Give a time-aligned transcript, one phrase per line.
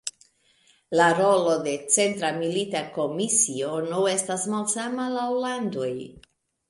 [0.99, 5.93] La rolo de Centra Milita Komisiono estas malsama laŭ landoj.